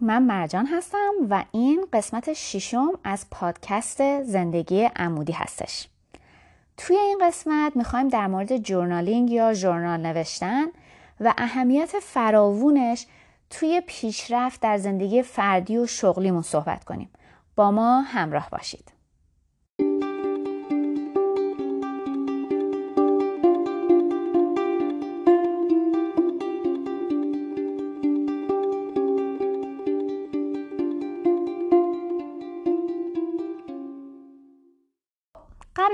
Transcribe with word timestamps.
من 0.00 0.22
مرجان 0.22 0.66
هستم 0.66 1.10
و 1.30 1.44
این 1.52 1.86
قسمت 1.92 2.32
ششم 2.32 2.90
از 3.04 3.26
پادکست 3.30 4.22
زندگی 4.22 4.84
عمودی 4.96 5.32
هستش. 5.32 5.88
توی 6.76 6.96
این 6.96 7.18
قسمت 7.22 7.76
می‌خوایم 7.76 8.08
در 8.08 8.26
مورد 8.26 8.56
جورنالینگ 8.56 9.30
یا 9.30 9.54
جورنال 9.54 10.00
نوشتن 10.00 10.64
و 11.20 11.34
اهمیت 11.38 11.98
فراوونش 12.02 13.06
توی 13.50 13.82
پیشرفت 13.86 14.60
در 14.60 14.78
زندگی 14.78 15.22
فردی 15.22 15.78
و 15.78 15.86
شغلیمون 15.86 16.42
صحبت 16.42 16.84
کنیم. 16.84 17.10
با 17.56 17.70
ما 17.70 18.00
همراه 18.00 18.48
باشید. 18.50 18.95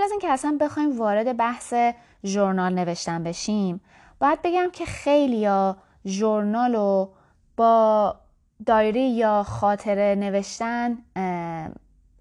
قبل 0.02 0.06
از 0.06 0.10
اینکه 0.10 0.28
اصلا 0.28 0.56
بخوایم 0.60 0.98
وارد 0.98 1.36
بحث 1.36 1.74
ژورنال 2.24 2.74
نوشتن 2.74 3.24
بشیم 3.24 3.80
باید 4.20 4.42
بگم 4.42 4.68
که 4.72 4.84
خیلیا 4.84 5.76
ژورنال 6.06 6.74
رو 6.74 7.12
با 7.56 8.16
دایری 8.66 9.10
یا 9.10 9.42
خاطره 9.42 10.14
نوشتن 10.14 10.98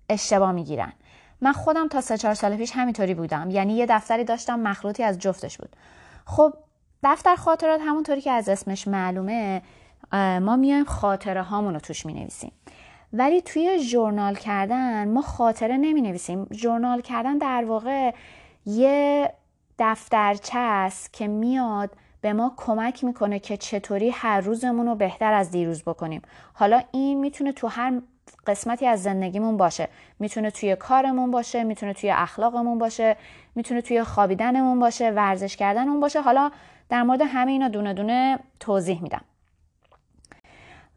اشتباه 0.09 0.51
می‌گیرن. 0.51 0.93
من 1.41 1.51
خودم 1.51 1.87
تا 1.87 2.01
سه 2.01 2.17
چهار 2.17 2.33
سال 2.33 2.57
پیش 2.57 2.71
همینطوری 2.75 3.13
بودم. 3.13 3.49
یعنی 3.49 3.73
یه 3.73 3.85
دفتری 3.89 4.23
داشتم 4.23 4.59
مخلوطی 4.59 5.03
از 5.03 5.19
جفتش 5.19 5.57
بود. 5.57 5.69
خب 6.25 6.53
دفتر 7.03 7.35
خاطرات 7.35 7.81
همونطوری 7.83 8.21
که 8.21 8.31
از 8.31 8.49
اسمش 8.49 8.87
معلومه 8.87 9.61
ما 10.41 10.55
میایم 10.55 10.85
خاطره 10.85 11.43
هامون 11.43 11.73
رو 11.73 11.79
توش 11.79 12.05
می 12.05 12.13
نویسیم 12.13 12.51
ولی 13.13 13.41
توی 13.41 13.79
ژورنال 13.79 14.35
کردن 14.35 15.07
ما 15.07 15.21
خاطره 15.21 15.77
نمی 15.77 16.01
نویسیم 16.01 16.47
ژورنال 16.53 17.01
کردن 17.01 17.37
در 17.37 17.65
واقع 17.65 18.13
یه 18.65 19.33
دفترچه 19.79 20.59
است 20.59 21.13
که 21.13 21.27
میاد 21.27 21.89
به 22.21 22.33
ما 22.33 22.53
کمک 22.57 23.03
می‌کنه 23.03 23.39
که 23.39 23.57
چطوری 23.57 24.09
هر 24.09 24.41
روزمون 24.41 24.85
رو 24.85 24.95
بهتر 24.95 25.33
از 25.33 25.51
دیروز 25.51 25.83
بکنیم. 25.83 26.21
حالا 26.53 26.81
این 26.91 27.19
می‌تونه 27.19 27.51
تو 27.51 27.67
هر 27.67 28.01
قسمتی 28.47 28.87
از 28.87 29.03
زندگیمون 29.03 29.57
باشه. 29.57 29.87
می‌تونه 30.19 30.51
توی 30.51 30.75
کارمون 30.75 31.31
باشه 31.31 31.63
می‌تونه 31.63 31.93
توی 31.93 32.11
اخلاقمون 32.11 32.79
باشه 32.79 33.15
می‌تونه 33.55 33.81
توی 33.81 34.03
خوابیدنمون 34.03 34.79
باشه 34.79 35.09
ورزش 35.09 35.55
کردنمون 35.55 35.99
باشه. 35.99 36.21
حالا 36.21 36.51
در 36.89 37.03
مورد 37.03 37.21
همه 37.21 37.51
اینا 37.51 37.67
دونه 37.67 37.93
دونه 37.93 38.39
توضیح 38.59 39.01
میدم. 39.01 39.21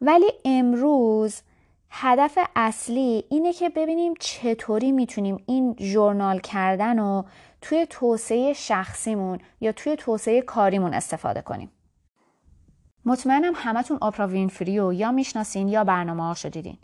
ولی 0.01 0.31
امروز 0.45 1.41
هدف 1.97 2.37
اصلی 2.55 3.23
اینه 3.29 3.53
که 3.53 3.69
ببینیم 3.69 4.13
چطوری 4.19 4.91
می‌تونیم 4.91 5.43
این 5.45 5.75
ژورنال 5.79 6.39
کردن 6.39 6.99
رو 6.99 7.25
توی 7.61 7.87
توسعه 7.89 8.53
شخصیمون 8.53 9.39
یا 9.61 9.71
توی 9.71 9.95
توسعه 9.95 10.41
کاریمون 10.41 10.93
استفاده 10.93 11.41
کنیم. 11.41 11.71
مطمئنم 13.05 13.53
همتون 13.55 13.97
آپرا 14.01 14.27
وینفری 14.27 14.71
یا 14.71 15.11
می‌شناسین 15.11 15.67
یا 15.67 15.83
برنامه 15.83 16.23
هاشو 16.23 16.49
دیدین. 16.49 16.77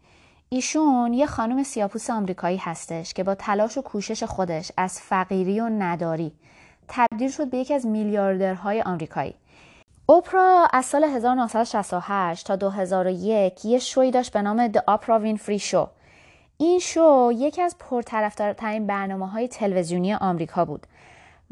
ایشون 0.49 1.13
یه 1.13 1.25
خانم 1.25 1.63
سیاپوس 1.63 2.09
آمریکایی 2.09 2.57
هستش 2.57 3.13
که 3.13 3.23
با 3.23 3.35
تلاش 3.35 3.77
و 3.77 3.81
کوشش 3.81 4.23
خودش 4.23 4.71
از 4.77 5.01
فقیری 5.01 5.59
و 5.59 5.69
نداری 5.69 6.31
تبدیل 6.87 7.29
شد 7.29 7.49
به 7.49 7.57
یکی 7.57 7.73
از 7.73 7.85
میلیاردرهای 7.85 8.81
آمریکایی. 8.81 9.35
اوپرا 10.11 10.67
از 10.73 10.85
سال 10.85 11.03
1968 11.03 12.47
تا 12.47 12.55
2001 12.55 13.65
یه 13.65 13.79
شوی 13.79 14.11
داشت 14.11 14.33
به 14.33 14.41
نام 14.41 14.71
The 14.71 14.79
Oprah 14.79 15.23
Winfrey 15.23 15.61
Show. 15.71 15.87
این 16.57 16.79
شو 16.79 17.31
یکی 17.35 17.61
از 17.61 17.75
پرطرفدارترین 17.79 18.87
برنامه 18.87 19.27
های 19.27 19.47
تلویزیونی 19.47 20.13
آمریکا 20.13 20.65
بود 20.65 20.87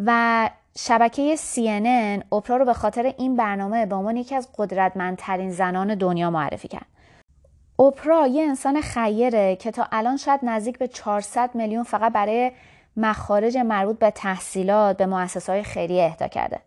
و 0.05 0.49
شبکه 0.77 1.35
CNN 1.35 2.23
اوپرا 2.29 2.57
رو 2.57 2.65
به 2.65 2.73
خاطر 2.73 3.13
این 3.17 3.35
برنامه 3.35 3.85
به 3.85 3.95
عنوان 3.95 4.17
یکی 4.17 4.35
از 4.35 4.49
قدرتمندترین 4.57 5.51
زنان 5.51 5.95
دنیا 5.95 6.29
معرفی 6.29 6.67
کرد. 6.67 6.87
اوپرا 7.75 8.27
یه 8.27 8.43
انسان 8.43 8.81
خیره 8.81 9.55
که 9.55 9.71
تا 9.71 9.87
الان 9.91 10.17
شاید 10.17 10.39
نزدیک 10.43 10.77
به 10.77 10.87
400 10.87 11.55
میلیون 11.55 11.83
فقط 11.83 12.13
برای 12.13 12.51
مخارج 12.97 13.57
مربوط 13.57 13.99
به 13.99 14.11
تحصیلات 14.11 14.97
به 14.97 15.05
مؤسسات 15.05 15.61
خیریه 15.61 16.03
اهدا 16.03 16.27
کرده. 16.27 16.59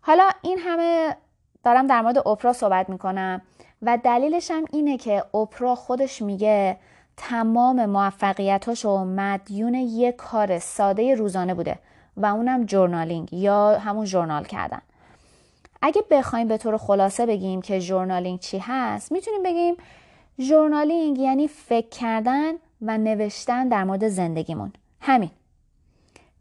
حالا 0.00 0.30
این 0.42 0.58
همه 0.58 1.16
دارم 1.64 1.86
در 1.86 2.02
مورد 2.02 2.28
اوپرا 2.28 2.52
صحبت 2.52 2.88
می‌کنم 2.88 3.42
و 3.82 3.98
دلیلش 4.04 4.50
هم 4.50 4.64
اینه 4.72 4.98
که 4.98 5.24
اوپرا 5.32 5.74
خودش 5.74 6.22
میگه 6.22 6.76
تمام 7.16 7.86
موفقیتاشو 7.86 9.04
مدیون 9.04 9.74
یک 9.74 10.16
کار 10.16 10.58
ساده 10.58 11.14
روزانه 11.14 11.54
بوده 11.54 11.78
و 12.16 12.26
اونم 12.26 12.64
جورنالینگ 12.64 13.32
یا 13.32 13.78
همون 13.78 14.04
جورنال 14.04 14.44
کردن. 14.44 14.80
اگه 15.82 16.02
بخوایم 16.10 16.48
به 16.48 16.58
طور 16.58 16.76
خلاصه 16.76 17.26
بگیم 17.26 17.62
که 17.62 17.80
جورنالینگ 17.80 18.38
چی 18.38 18.58
هست 18.58 19.12
می‌تونیم 19.12 19.42
بگیم 19.42 19.76
جورنالینگ 20.38 21.18
یعنی 21.18 21.48
فکر 21.48 21.88
کردن 21.88 22.52
و 22.82 22.98
نوشتن 22.98 23.68
در 23.68 23.84
مورد 23.84 24.08
زندگیمون. 24.08 24.72
همین. 25.00 25.30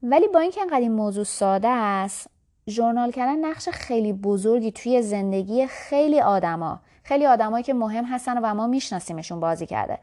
ولی 0.04 0.28
با 0.28 0.40
اینکه 0.40 0.62
انقدر 0.62 0.80
این 0.80 0.92
موضوع 0.92 1.24
ساده 1.24 1.68
است 1.68 2.30
ژورنال 2.70 3.12
کردن 3.12 3.46
نقش 3.46 3.70
خیلی 3.70 4.14
بزرگی 4.14 4.72
توی 4.72 5.02
زندگی 5.02 5.68
خیلی 5.68 6.22
آدما. 6.22 6.80
خیلی 7.04 7.26
آدمایی 7.26 7.64
که 7.64 7.74
مهم 7.74 8.06
هستن 8.06 8.38
و 8.38 8.54
ما 8.54 8.68
میشناسیمشون 8.68 9.40
بازی 9.40 9.66
کرده. 9.66 10.00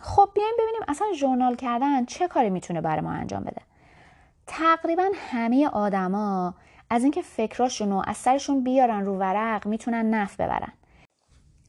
خب 0.00 0.28
بیایم 0.34 0.54
ببینیم 0.58 0.82
اصلا 0.88 1.06
ژورنال 1.16 1.54
کردن 1.54 2.04
چه 2.04 2.28
کاری 2.28 2.50
می‌تونه 2.50 2.80
برای 2.80 3.00
ما 3.00 3.10
انجام 3.10 3.42
بده. 3.42 3.62
تقریبا 4.46 5.08
همه 5.30 5.68
آدما 5.68 6.54
از 6.90 7.02
اینکه 7.02 7.22
فکراشون 7.22 7.90
رو 7.90 8.02
از 8.06 8.16
سرشون 8.16 8.64
بیارن 8.64 9.04
رو 9.04 9.16
ورق 9.16 9.66
می‌تونن 9.66 10.14
نف 10.14 10.40
ببرن. 10.40 10.72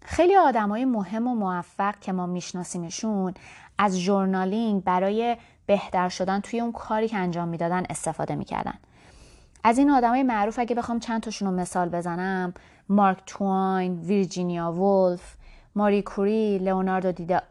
خیلی 0.01 0.35
آدمای 0.35 0.85
مهم 0.85 1.27
و 1.27 1.35
موفق 1.35 1.99
که 1.99 2.11
ما 2.11 2.25
میشناسیمشون 2.25 3.33
از 3.77 3.99
journaling 3.99 4.83
برای 4.83 5.37
بهتر 5.65 6.09
شدن 6.09 6.39
توی 6.39 6.59
اون 6.59 6.71
کاری 6.71 7.07
که 7.07 7.17
انجام 7.17 7.47
می‌دادن 7.47 7.83
استفاده 7.89 8.35
می‌کردن. 8.35 8.73
از 9.63 9.77
این 9.77 9.89
آدمای 9.89 10.23
معروف 10.23 10.59
اگه 10.59 10.75
بخوام 10.75 10.99
چند 10.99 11.21
تاشون 11.21 11.47
رو 11.47 11.53
مثال 11.53 11.89
بزنم 11.89 12.53
مارک 12.89 13.17
توین، 13.25 13.99
ویرجینیا 13.99 14.71
وولف، 14.71 15.35
ماری 15.75 16.01
کوری، 16.01 16.57
لئوناردو 16.57 17.11
دیدا 17.11 17.41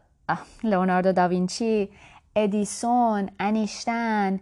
لئوناردو 0.63 1.11
داوینچی، 1.11 1.89
ادیسون، 2.35 3.29
انیشتن، 3.39 4.39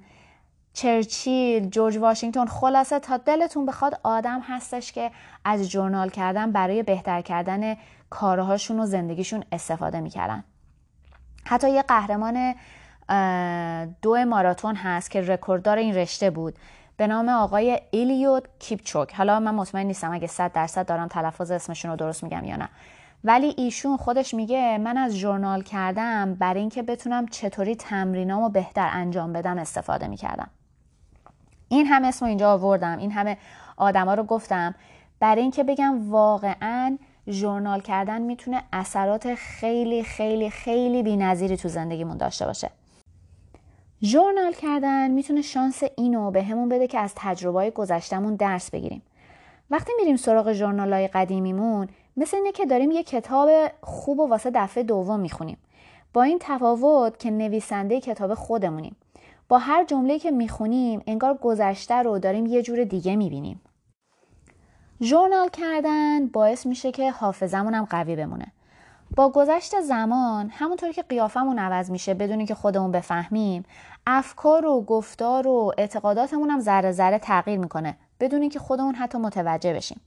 چرچیل، 0.74 1.70
جورج 1.70 1.98
واشنگتن 1.98 2.46
خلاصه 2.46 3.00
تا 3.00 3.18
دلتون 3.18 3.66
بخواد 3.66 4.00
آدم 4.04 4.40
هستش 4.40 4.92
که 4.92 5.12
از 5.46 5.70
journal 5.70 6.10
کردن 6.10 6.52
برای 6.52 6.84
بهتر 6.84 7.22
کردن 7.22 7.76
کارهاشون 8.10 8.80
و 8.80 8.86
زندگیشون 8.86 9.44
استفاده 9.52 10.00
می‌کردن. 10.00 10.44
حتی 11.46 11.72
یه 11.72 11.82
قهرمان 11.82 12.56
دو 14.02 14.26
ماراتون 14.26 14.76
هست 14.76 15.12
که 15.12 15.22
رکورددار 15.22 15.78
این 15.78 15.96
رشته 15.96 16.30
بود. 16.30 16.56
به 17.00 17.08
نام 17.08 17.30
آقای 17.30 17.80
ایلیود 17.92 18.48
کیپچوک. 18.60 19.16
حالا 19.16 19.40
من 19.40 19.56
مطمئن 19.56 19.88
نیستم 19.88 20.14
اگه 20.14 20.28
صد 20.28 20.52
درصد 20.52 20.86
دارم 20.86 21.08
تلفظ 21.08 21.52
اسمشون 21.52 21.92
رو 21.92 21.98
درست 21.98 22.24
میگم 22.24 22.44
یا 22.44 22.56
نه. 22.56 22.70
ولی 23.24 23.54
ایشون 23.58 23.98
خودش 23.98 24.34
میگه 24.34 24.78
من 24.78 24.98
از 24.98 25.12
ژورنال 25.16 25.62
کردم 25.62 26.36
برای 26.36 26.60
اینکه 26.60 26.84
بتونم 26.84 27.28
چطوری 27.28 27.76
تمرینامو 27.76 28.50
بهتر 28.50 28.90
انجام 28.94 29.34
بدم 29.34 29.58
استفاده 29.58 30.08
می‌کردم. 30.08 30.50
این 31.70 31.86
همه 31.86 32.08
اسم 32.08 32.26
اینجا 32.26 32.54
آوردم. 32.54 32.98
این 32.98 33.12
همه 33.12 33.38
آدما 33.78 34.14
رو 34.14 34.24
گفتم 34.24 34.76
برای 35.20 35.42
اینکه 35.42 35.64
بگم 35.64 36.12
واقعا 36.12 36.98
ژورنال 37.30 37.82
کردن 37.82 38.22
می‌تونه 38.22 38.64
اثرات 38.74 39.36
خیلی 39.36 40.04
خیلی 40.04 40.50
خیلی 40.50 41.04
بی‌نظیری 41.04 41.58
تو 41.58 41.70
زندگیمون 41.70 42.18
داشته 42.18 42.46
باشه. 42.46 42.70
ژورنال 44.04 44.54
کردن 44.54 45.12
می‌تونه 45.12 45.42
شانس 45.42 45.84
اینو 45.98 46.32
به 46.32 46.44
همون 46.44 46.70
بده 46.70 46.88
که 46.88 47.00
از 47.00 47.14
تجربه 47.16 47.72
گذشتمون 47.72 48.36
درس 48.36 48.72
بگیریم. 48.72 49.02
وقتی 49.70 49.92
میریم 49.98 50.16
سراغ 50.16 50.54
ژورنال 50.54 50.94
های 50.94 51.08
قدیمیمون 51.08 51.88
مثل 52.18 52.38
اینه 52.38 52.52
که 52.52 52.66
داریم 52.66 52.92
یه 52.92 53.04
کتاب 53.04 53.50
خوب 53.82 54.20
و 54.20 54.28
واسه 54.28 54.52
دفعه 54.56 54.84
دوم 54.84 55.20
می‌خونیم. 55.20 55.58
با 56.14 56.24
این 56.24 56.38
تفاوت 56.42 57.20
که 57.20 57.32
نویسنده 57.32 58.02
کتاب 58.02 58.34
خودمونیم. 58.34 58.96
با 59.48 59.58
هر 59.58 59.84
جمله 59.84 60.20
که 60.20 60.32
می‌خونیم 60.32 61.02
انگار 61.08 61.34
گذشته 61.34 61.96
رو 61.96 62.20
داریم 62.20 62.46
یه 62.46 62.62
جور 62.62 62.84
دیگه 62.84 63.16
می‌بینیم. 63.16 63.62
ژورنال 65.02 65.50
کردن 65.50 66.28
باعث 66.28 66.66
میشه 66.66 66.92
که 66.92 67.12
حافظمون 67.12 67.74
هم 67.74 67.86
قوی 67.86 68.16
بمونه. 68.16 68.52
با 69.20 69.30
گذشت 69.30 69.82
زمان 69.82 70.50
همونطوری 70.50 70.94
که 70.94 71.02
قیافمون 71.02 71.60
عوض 71.60 71.92
میشه 71.92 72.14
بدونی 72.14 72.46
که 72.46 72.56
خودمون 72.56 72.92
بفهمیم 72.92 73.64
افکار 74.08 74.66
و 74.66 74.82
گفتار 74.82 75.48
و 75.48 75.72
اعتقاداتمون 75.78 76.50
هم 76.50 76.60
ذره 76.60 76.92
ذره 76.92 77.20
تغییر 77.20 77.60
می‌کنه. 77.60 77.98
بدونی 78.20 78.50
که 78.50 78.60
خودمون 78.60 78.96
حتی 78.96 79.18
متوجه 79.18 79.74
بشیم. 79.74 80.02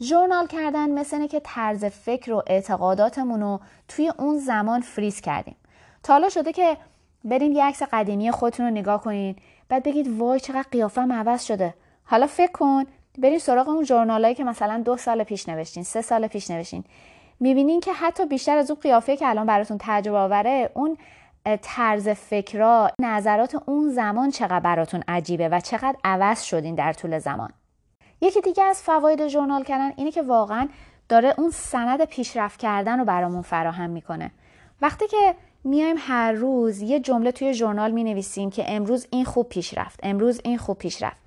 ژورنال 0.00 0.46
کردن 0.46 0.90
مثل 0.90 1.16
اینه 1.16 1.28
که 1.28 1.40
طرز 1.44 1.84
فکر 1.84 2.32
و 2.32 2.42
اعتقاداتمون 2.46 3.40
رو 3.40 3.60
توی 3.88 4.12
اون 4.18 4.38
زمان 4.38 4.80
فریز 4.80 5.20
کردیم. 5.20 5.56
تا 6.02 6.12
حالا 6.12 6.28
شده 6.28 6.52
که 6.52 6.76
برین 7.24 7.52
یه 7.52 7.64
عکس 7.64 7.82
قدیمی 7.82 8.30
خودتون 8.30 8.66
رو 8.66 8.72
نگاه 8.72 9.02
کنین 9.02 9.36
بعد 9.68 9.82
بگید 9.82 10.18
وای 10.18 10.40
چقدر 10.40 10.66
قیافم 10.70 11.12
عوض 11.12 11.44
شده. 11.44 11.74
حالا 12.04 12.26
فکر 12.26 12.52
کن 12.52 12.84
برین 13.18 13.38
سراغ 13.38 13.68
اون 13.68 13.84
ژورنالایی 13.84 14.34
که 14.34 14.44
مثلا 14.44 14.82
دو 14.84 14.96
سال 14.96 15.24
پیش 15.24 15.48
نوشتین 15.48 15.82
سه 15.82 16.02
سال 16.02 16.26
پیش 16.26 16.50
نوشتین. 16.50 16.84
می‌بینین 17.40 17.80
که 17.80 17.92
حتی 17.92 18.26
بیشتر 18.26 18.58
از 18.58 18.70
اون 18.70 18.80
قیافه 18.80 19.16
که 19.16 19.28
الان 19.28 19.46
براتون 19.46 19.76
تجربه 19.80 20.18
آوره 20.18 20.70
اون 20.74 20.96
طرز 21.62 22.08
فکرها 22.08 22.90
نظرات 23.00 23.62
اون 23.66 23.90
زمان 23.90 24.30
چقدر 24.30 24.60
براتون 24.60 25.02
عجیبه 25.08 25.48
و 25.48 25.60
چقدر 25.60 25.96
عوض 26.04 26.42
شدین 26.42 26.74
در 26.74 26.92
طول 26.92 27.18
زمان. 27.18 27.50
یکی 28.20 28.40
دیگه 28.40 28.64
از 28.64 28.82
فواید 28.82 29.28
ژورنال 29.28 29.64
کردن 29.64 29.92
اینه 29.96 30.10
که 30.10 30.22
واقعا 30.22 30.68
داره 31.08 31.34
اون 31.38 31.50
سند 31.50 32.04
پیشرفت 32.04 32.60
کردن 32.60 32.98
رو 32.98 33.04
برامون 33.04 33.42
فراهم 33.42 33.90
می‌کنه. 33.90 34.30
وقتی 34.82 35.06
که 35.06 35.34
میایم 35.64 35.96
هر 35.98 36.32
روز 36.32 36.82
یه 36.82 37.00
جمله 37.00 37.32
توی 37.32 37.54
ژورنال 37.54 37.90
می 37.90 38.04
نویسیم 38.04 38.50
که 38.50 38.64
امروز 38.68 39.06
این 39.10 39.24
خوب 39.24 39.48
پیش 39.48 39.78
رفت 39.78 40.00
امروز 40.02 40.40
این 40.44 40.58
خوب 40.58 40.78
پیش 40.78 41.02
رفت 41.02 41.20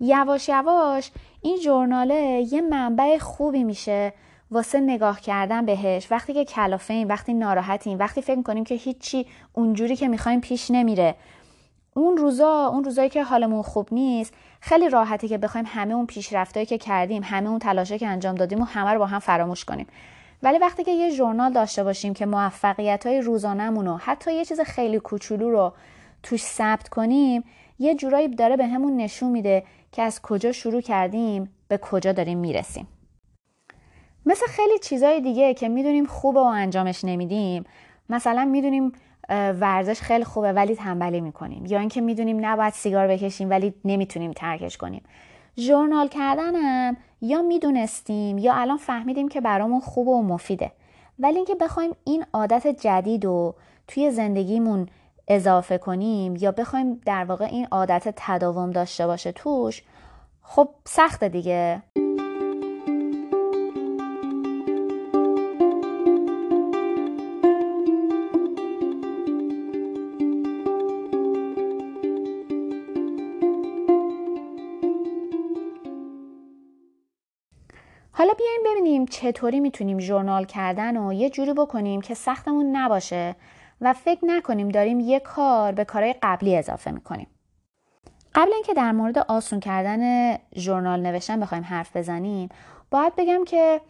یواش 0.00 0.48
یواش 0.48 1.10
این 1.42 1.56
ژورناله 1.56 2.46
یه 2.52 2.60
منبع 2.60 3.18
خوبی 3.18 3.64
میشه 3.64 4.12
واسه 4.50 4.80
نگاه 4.80 5.20
کردن 5.20 5.66
بهش. 5.66 6.06
وقتی 6.10 6.34
که 6.34 6.44
کلافه 6.44 7.06
وقتی 7.08 7.34
ناراحتیم 7.34 7.98
وقتی 7.98 8.22
فکر 8.22 8.42
کنیم 8.42 8.64
که 8.64 8.74
هیچی 8.74 9.26
اونجوری 9.52 9.96
که 9.96 10.08
می‌خوایم 10.08 10.40
پیش 10.40 10.70
نمیره. 10.70 11.14
اون 11.94 12.16
روزا 12.16 12.66
اون 12.66 12.84
روزایی 12.84 13.08
که 13.08 13.22
حالمون 13.22 13.62
خوب 13.62 13.88
نیست 13.92 14.34
خیلی 14.60 14.88
راحتی 14.88 15.28
که 15.28 15.38
بخوایم 15.38 15.66
همه 15.68 15.94
اون 15.94 16.06
پیشرفتایی 16.06 16.66
که 16.66 16.78
کردیم 16.78 17.22
همه 17.24 17.50
اون 17.50 17.58
تلاشایی 17.58 17.98
که 17.98 18.06
انجام 18.06 18.34
دادیم 18.34 18.60
و 18.60 18.64
همه 18.64 18.90
رو 18.92 18.98
با 18.98 19.06
هم 19.06 19.18
فراموش 19.18 19.64
کنیم. 19.64 19.86
ولی 20.42 20.58
وقتی 20.58 20.84
که 20.84 20.90
یه 20.90 21.10
ژورنال 21.10 21.52
داشته 21.52 21.84
باشیم 21.84 22.14
که 22.14 22.26
موفقیت 22.26 23.06
های 23.06 23.20
روزانهمون 23.20 23.86
رو 23.86 23.96
حتی 23.96 24.34
یه 24.34 24.44
چیز 24.44 24.60
خیلی 24.60 24.98
کوچولو 24.98 25.50
رو 25.50 25.72
توش 26.22 26.42
ثبت 26.42 26.88
کنیم 26.88 27.44
یه 27.78 27.94
جورایی 27.94 28.28
داره 28.28 28.56
به 28.56 28.66
همون 28.66 28.96
نشون 28.96 29.30
میده 29.30 29.64
که 29.92 30.02
از 30.02 30.22
کجا 30.22 30.52
شروع 30.52 30.80
کردیم 30.80 31.50
به 31.68 31.78
کجا 31.78 32.12
داریم 32.12 32.38
می‌رسیم. 32.38 32.88
مثل 34.26 34.46
خیلی 34.46 34.78
چیزای 34.78 35.20
دیگه 35.20 35.54
که 35.54 35.68
می‌دونیم 35.68 36.06
خوبه 36.06 36.40
و 36.40 36.42
انجامش 36.42 37.04
نمیدیم. 37.04 37.64
مثلا 38.08 38.44
می‌دونیم 38.44 38.92
ورزش 39.60 40.00
خیلی 40.00 40.24
خوبه 40.24 40.52
ولی 40.52 40.74
تنبلی 40.74 41.20
می‌کنیم. 41.20 41.66
یا 41.66 41.78
اینکه 41.78 42.00
می‌دونیم 42.00 42.46
نباید 42.46 42.72
سیگار 42.72 43.06
بکشیم 43.06 43.50
ولی 43.50 43.74
نمی‌تونیم 43.84 44.32
ترکش 44.32 44.76
کنیم. 44.76 45.02
ژورنال 45.56 46.08
کردنم 46.08 46.96
یا 47.20 47.42
می‌دونستیم 47.42 48.38
یا 48.38 48.54
الان 48.54 48.76
فهمیدیم 48.76 49.28
که 49.28 49.40
برامون 49.40 49.80
خوبه 49.80 50.10
و 50.10 50.22
مفیده. 50.22 50.72
ولی 51.18 51.36
اینکه 51.36 51.54
بخوایم 51.54 51.90
این 52.04 52.24
عادت 52.32 52.66
جدید 52.66 53.24
رو 53.24 53.54
توی 53.88 54.10
زندگیمون 54.10 54.88
اضافه 55.28 55.78
کنیم 55.78 56.36
یا 56.36 56.52
بخوایم 56.52 57.00
در 57.06 57.24
واقع 57.24 57.44
این 57.44 57.68
عادت 57.70 58.12
تداوم 58.16 58.70
داشته 58.70 59.06
باشه 59.06 59.32
توش 59.32 59.82
خب 60.42 60.68
سخته 60.84 61.28
دیگه. 61.28 61.82
چطوری 79.20 79.60
می‌تونیم 79.60 79.98
ژورنال 79.98 80.44
کردن 80.44 80.96
و 80.96 81.12
یه 81.12 81.30
جوری 81.30 81.52
بکنیم 81.52 82.00
که 82.00 82.14
سختمون 82.14 82.76
نباشه 82.76 83.36
و 83.80 83.92
فکر 83.92 84.24
نکنیم 84.24 84.68
داریم 84.68 85.00
یه 85.00 85.20
کار 85.20 85.72
به 85.72 85.84
کارهای 85.84 86.14
قبلی 86.22 86.56
اضافه 86.56 86.90
می‌کنیم. 86.90 87.26
قبل 88.34 88.52
اینکه 88.52 88.74
در 88.74 88.92
مورد 88.92 89.18
آسون 89.18 89.60
کردن 89.60 90.34
ژورنال 90.56 91.00
نوشتن 91.00 91.40
بخوایم 91.40 91.64
حرف 91.64 91.96
بزنیم 91.96 92.48
باید 92.90 93.12
بگم 93.16 93.44
که 93.44 93.80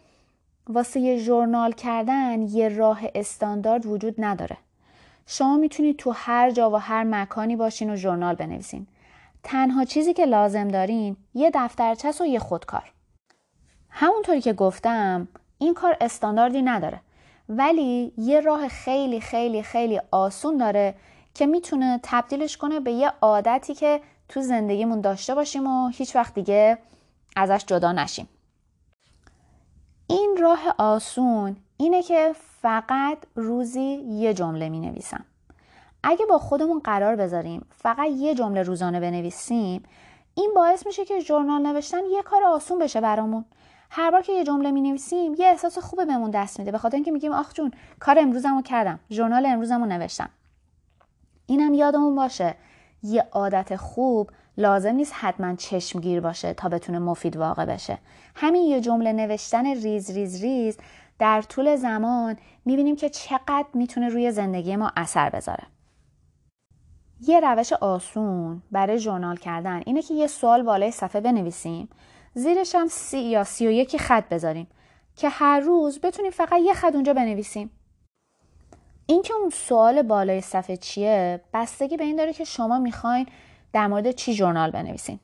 واسه 0.69 0.99
یه 0.99 1.17
ژورنال 1.17 1.71
کردن 1.71 2.41
یه 2.41 2.69
راه 2.69 3.01
استاندارد 3.15 3.85
وجود 3.85 4.15
نداره. 4.17 4.57
شما 5.27 5.57
می‌تونید 5.57 5.97
تو 5.97 6.11
هر 6.15 6.51
جا 6.51 6.71
و 6.71 6.75
هر 6.75 7.03
مکانی 7.03 7.55
باشین 7.55 7.89
و 7.89 7.95
ژورنال 7.95 8.35
بنویسین. 8.35 8.87
تنها 9.43 9.85
چیزی 9.85 10.13
که 10.13 10.25
لازم 10.25 10.67
دارین 10.67 11.17
یه 11.33 11.51
دفترچه 11.53 12.11
و 12.21 12.25
یه 12.25 12.39
خودکار. 12.39 12.91
همونطوری 13.91 14.41
که 14.41 14.53
گفتم 14.53 15.27
این 15.57 15.73
کار 15.73 15.97
استانداردی 16.01 16.61
نداره. 16.61 16.99
ولی 17.49 18.13
یه 18.17 18.39
راه 18.39 18.67
خیلی 18.67 19.21
خیلی 19.21 19.63
خیلی 19.63 20.01
آسون 20.11 20.57
داره 20.57 20.95
که 21.33 21.45
می‌تونه 21.45 21.99
تبدیلش 22.03 22.57
کنه 22.57 22.79
به 22.79 22.91
یه 22.91 23.13
عادتی 23.21 23.73
که 23.73 24.01
تو 24.29 24.41
زندگیمون 24.41 25.01
داشته 25.01 25.35
باشیم 25.35 25.67
و 25.67 25.87
هیچ 25.87 26.15
وقت 26.15 26.33
دیگه 26.33 26.77
ازش 27.35 27.65
جدا 27.65 27.91
نشیم. 27.91 28.29
این 30.07 30.37
راه 30.41 30.75
آسون 30.77 31.55
اینه 31.77 32.03
که 32.03 32.35
فقط 32.61 33.17
روزی 33.35 34.03
یه 34.09 34.33
جمله 34.33 34.69
می 34.69 34.79
نویسم 34.79 35.25
اگه 36.03 36.25
با 36.25 36.37
خودمون 36.37 36.79
قرار 36.79 37.15
بذاریم 37.15 37.65
فقط 37.77 38.09
یه 38.09 38.35
جمله 38.35 38.63
روزانه 38.63 38.99
بنویسیم 38.99 39.83
این 40.35 40.51
باعث 40.55 40.85
میشه 40.85 41.05
که 41.05 41.19
ژورنال 41.19 41.61
نوشتن 41.61 42.05
یه 42.11 42.21
کار 42.21 42.43
آسون 42.43 42.79
بشه 42.79 43.01
برامون. 43.01 43.45
هر 43.93 44.11
بار 44.11 44.21
که 44.21 44.33
یه 44.33 44.43
جمله 44.43 44.71
می 44.71 44.81
نویسیم 44.81 45.35
یه 45.37 45.47
احساس 45.47 45.77
خوبه 45.77 46.05
بهمون 46.05 46.31
دست 46.31 46.59
میده. 46.59 46.71
به 46.71 46.77
خاطر 46.77 46.95
اینکه 46.95 47.11
میگیم 47.11 47.31
آخ 47.31 47.53
جون 47.53 47.71
کار 47.99 48.19
امروزمو 48.19 48.61
کردم. 48.61 48.99
ژورنال 49.09 49.45
امروزمو 49.45 49.85
نوشتم. 49.85 50.29
اینم 51.45 51.73
یادمون 51.73 52.15
باشه. 52.15 52.55
یه 53.03 53.27
عادت 53.31 53.75
خوب 53.75 54.29
لازم 54.57 54.95
نیست 54.95 55.13
حتما 55.15 55.55
چشمگیر 55.55 56.21
باشه 56.21 56.53
تا 56.53 56.69
بتونه 56.69 56.99
مفید 56.99 57.37
واقع 57.37 57.65
بشه. 57.65 57.97
همین 58.35 58.63
یه 58.63 58.81
جمله 58.81 59.13
نوشتن 59.13 59.65
ریز 59.65 60.11
ریز 60.11 60.41
ریز 60.41 60.77
در 61.19 61.41
طول 61.41 61.75
زمان 61.75 62.37
می‌بینیم 62.65 62.95
که 62.95 63.09
چقدر 63.09 63.67
می‌تونه 63.73 64.09
روی 64.09 64.31
زندگی 64.31 64.75
ما 64.75 64.91
اثر 64.95 65.29
بذاره. 65.29 65.63
یه 67.27 67.39
روش 67.39 67.73
آسون 67.73 68.61
برای 68.71 68.99
ژورنال 68.99 69.35
کردن 69.35 69.81
اینه 69.85 70.01
که 70.01 70.13
یه 70.13 70.27
سوال 70.27 70.63
بالای 70.63 70.91
صفحه 70.91 71.21
بنویسیم. 71.21 71.89
زیرش 72.33 72.75
هم 72.75 72.87
سی 72.87 73.19
یا 73.19 73.43
سی 73.43 73.67
و 73.67 73.71
یکی 73.71 73.97
خط 73.97 74.29
بذاریم 74.29 74.67
که 75.15 75.29
هر 75.29 75.59
روز 75.59 75.99
بتونیم 75.99 76.31
فقط 76.31 76.59
یه 76.63 76.73
خط 76.73 76.95
اونجا 76.95 77.13
بنویسیم. 77.13 77.71
اینکه 79.05 79.33
اون 79.33 79.49
سوال 79.49 80.01
بالای 80.01 80.41
صفحه 80.41 80.77
چیه 80.77 81.41
بستگی 81.53 81.97
به 81.97 82.03
این 82.03 82.15
داره 82.15 82.33
که 82.33 82.43
شما 82.43 82.79
می‌خواین 82.79 83.25
در 83.73 83.87
مورد 83.87 84.11
چی 84.11 84.33
ژورنال 84.33 84.71
بنویسین. 84.71 85.19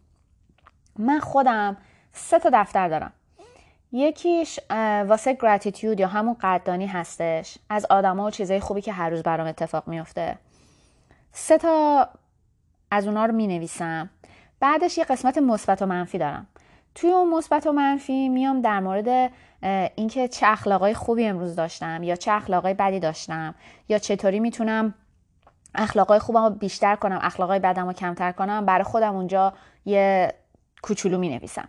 من 0.99 1.19
خودم 1.19 1.77
سه 2.13 2.39
تا 2.39 2.49
دفتر 2.53 2.87
دارم. 2.87 3.13
یکیش 3.91 4.59
واسه 5.07 5.33
گراتیتیود 5.33 5.99
یا 5.99 6.07
همون 6.07 6.33
قدردانی 6.33 6.87
هستش. 6.87 7.57
از 7.69 7.85
آدما 7.85 8.25
و 8.25 8.31
چیزای 8.31 8.59
خوبی 8.59 8.81
که 8.81 8.91
هر 8.91 9.09
روز 9.09 9.23
برام 9.23 9.47
اتفاق 9.47 9.87
میفته 9.87 10.37
سه 11.31 11.57
تا 11.57 12.09
از 12.91 13.07
اونا 13.07 13.25
رو 13.25 13.33
می 13.33 13.47
نویسم 13.47 14.09
بعدش 14.59 14.97
یه 14.97 15.03
قسمت 15.03 15.37
مثبت 15.37 15.81
و 15.81 15.85
منفی 15.85 16.17
دارم. 16.17 16.47
توی 16.97 17.11
اون 17.11 17.29
مثبت 17.29 17.67
و 17.67 17.71
منفی 17.71 18.29
میام 18.29 18.61
در 18.61 18.79
مورد 18.79 19.31
اینکه 19.95 20.27
چه 20.27 20.47
اخلاقای 20.47 20.93
خوبی 20.93 21.25
امروز 21.25 21.55
داشتم 21.55 22.03
یا 22.03 22.15
چه 22.15 22.31
اخلاقای 22.31 22.73
بدی 22.73 22.99
داشتم 22.99 23.55
یا 23.89 23.97
چطوری 23.97 24.39
می‌تونم 24.39 24.93
اخلاقای 25.75 26.19
خوبم 26.19 26.43
رو 26.43 26.49
بیشتر 26.49 26.95
کنم 26.95 27.19
اخلاقای 27.21 27.59
بدم 27.59 27.85
رو 27.87 27.93
کمتر 27.93 28.31
کنم 28.31 28.65
برای 28.65 28.83
خودم 28.83 29.15
اونجا 29.15 29.53
یه 29.85 30.33
کوچولو 30.81 31.17
می 31.17 31.29
نویسم 31.29 31.67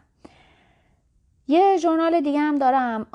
یه 1.48 1.76
ژورنال 1.76 2.20
دیگه 2.20 2.40
هم 2.40 2.58
دارم 2.58 3.06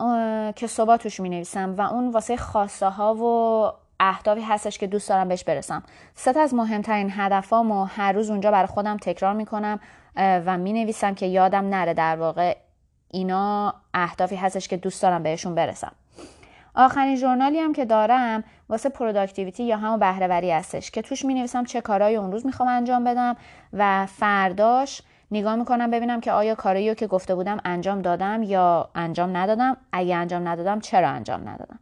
که 0.51 0.67
صبح 0.67 0.97
توش 0.97 1.19
می 1.19 1.29
نویسم 1.29 1.75
و 1.77 1.81
اون 1.81 2.11
واسه 2.11 2.37
خواسته 2.37 2.89
ها 2.89 3.15
و 3.15 3.71
اهدافی 3.99 4.41
هستش 4.41 4.77
که 4.77 4.87
دوست 4.87 5.09
دارم 5.09 5.27
بهش 5.27 5.43
برسم. 5.43 5.83
سه 6.15 6.39
از 6.39 6.53
مهمترین 6.53 7.11
هدفامو 7.11 7.83
هر 7.83 8.11
روز 8.11 8.29
اونجا 8.29 8.51
برای 8.51 8.67
خودم 8.67 8.97
تکرار 8.97 9.33
می‌کنم. 9.33 9.79
و 10.15 10.57
می 10.57 10.73
نویسم 10.73 11.15
که 11.15 11.25
یادم 11.25 11.69
نره 11.69 11.93
در 11.93 12.15
واقع 12.15 12.57
اینا 13.11 13.73
اهدافی 13.93 14.35
هستش 14.35 14.67
که 14.67 14.77
دوست 14.77 15.01
دارم 15.01 15.23
بهشون 15.23 15.55
برسم. 15.55 15.91
آخرین 16.75 17.15
ژورنالی 17.15 17.59
هم 17.59 17.73
که 17.73 17.85
دارم 17.85 18.43
واسه 18.69 18.89
productivity 18.89 19.63
یا 19.63 19.77
همون 19.77 19.99
بهرهوری 19.99 20.51
هستش 20.51 20.91
که 20.91 21.01
توش 21.01 21.25
می 21.25 21.33
نویسم 21.33 21.63
چه 21.63 21.81
کارهایی 21.81 22.15
اون 22.15 22.31
روز 22.31 22.45
می‌خوام 22.45 22.69
انجام 22.69 23.03
بدم 23.03 23.35
و 23.73 24.05
فرداش 24.05 25.01
نگاه 25.31 25.55
می‌کنم 25.55 25.91
ببینم 25.91 26.21
که 26.21 26.31
آیا 26.31 26.55
کاری 26.55 26.95
که 26.95 27.07
گفته 27.07 27.35
بودم 27.35 27.57
انجام 27.65 28.01
دادم 28.01 28.43
یا 28.43 28.89
انجام 28.95 29.37
ندادم. 29.37 29.77
اگه 29.91 30.15
انجام 30.15 30.47
ندادم 30.47 30.79
چرا 30.79 31.09
انجام 31.09 31.49
ندادم؟ 31.49 31.79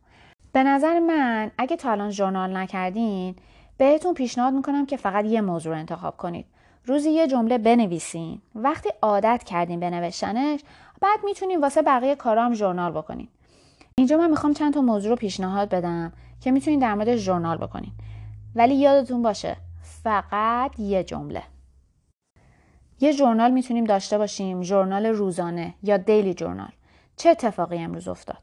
به 0.54 0.64
نظر 0.64 1.00
من 1.00 1.52
اگه 1.58 1.76
تا 1.76 1.92
الان 1.92 2.12
ژورنال 2.12 2.58
نکردین 2.58 3.36
بهتون 3.78 4.14
پیشنهاد 4.14 4.54
می‌کنم 4.54 4.86
که 4.86 4.98
فقط 4.98 5.26
یه 5.26 5.42
موضوع 5.42 5.74
رو 5.74 5.80
انتخاب 5.80 6.18
کنید. 6.18 6.46
روزی 6.86 7.10
یه 7.10 7.28
جمله 7.28 7.58
بنویسین. 7.58 8.42
وقتی 8.56 8.90
عادت 9.02 9.44
کردین 9.46 9.80
به 9.80 9.90
بعد 11.02 11.20
می‌تونیم 11.24 11.62
واسه 11.62 11.82
بقیه 11.82 12.16
کارام 12.16 12.54
ژورنال 12.54 12.92
بکنین. 12.92 13.28
اینجا 13.96 14.18
من 14.18 14.30
می‌خوام 14.30 14.54
چند 14.54 14.74
تا 14.74 14.82
موضوع 14.82 15.10
رو 15.10 15.16
پیشنهاد 15.16 15.70
بدم 15.70 16.14
که 16.42 16.52
می‌تونین 16.52 16.80
در 16.80 16.94
مورد 16.94 17.16
ژورنال 17.16 17.58
بکنین. 17.58 17.92
ولی 18.56 18.76
یادتون 18.76 19.22
باشه 19.22 19.58
فقط 20.04 20.80
یه 20.80 21.04
جمله. 21.04 21.44
یه 23.00 23.12
ژورنال 23.12 23.52
می‌تونیم 23.52 23.84
داشته 23.84 24.18
باشیم 24.18 24.62
ژورنال 24.62 25.06
روزانه 25.06 25.74
یا 25.84 25.98
دیلی 25.98 26.36
ژورنال. 26.40 26.72
چه 27.18 27.30
اتفاقی 27.30 27.78
امروز 27.78 28.08
افتاد؟ 28.08 28.42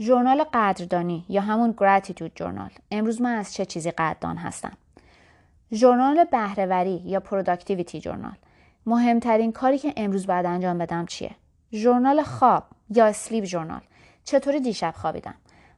ژورنال 0.00 0.44
قدردانی 0.52 1.24
یا 1.28 1.40
همون 1.40 1.74
gratitude 1.76 2.32
journal 2.34 2.70
امروز 2.90 3.20
من 3.20 3.34
از 3.34 3.54
چه 3.54 3.64
چیزی 3.64 3.90
قدردان 3.90 4.36
هستم؟ 4.36 4.72
ژورنال 5.72 6.24
بهرهوری 6.24 7.02
یا 7.04 7.20
productivity 7.20 8.00
journal 8.00 8.36
مهمترین 8.86 9.52
کاری 9.52 9.78
که 9.78 9.92
امروز 9.96 10.26
باید 10.26 10.46
انجام 10.46 10.78
بدم 10.78 11.06
چیه؟ 11.06 11.30
ژورنال 11.72 12.22
خواب 12.22 12.64
یا 12.90 13.06
sleep 13.06 13.44
journal 13.44 13.80
چطوری 14.24 14.60
دیشب 14.60 14.94
خوابیدم؟ 14.96 15.34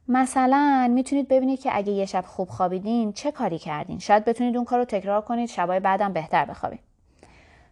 مثلا 0.07 0.91
می‌تونید 0.93 1.27
ببینید 1.27 1.59
که 1.59 1.69
اگه 1.73 1.91
یه 1.91 2.05
شب 2.05 2.25
خوب 2.27 2.49
خوابیدین 2.49 3.13
چه 3.13 3.31
کاری 3.31 3.59
کردین؟ 3.59 3.99
شاید 3.99 4.25
بتونید 4.25 4.55
اون 4.55 4.65
کار 4.65 4.79
رو 4.79 4.85
تکرار 4.85 5.21
کنید 5.21 5.49
شبای 5.49 5.79
بعدم 5.79 6.13
بهتر 6.13 6.45
بخوابید 6.45 6.79